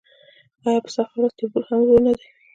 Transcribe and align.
آیا 0.67 0.79
په 0.85 0.89
سخته 0.95 1.15
ورځ 1.19 1.33
تربور 1.37 1.63
هم 1.69 1.79
ورور 1.83 2.01
نه 2.05 2.11
وي؟ 2.17 2.27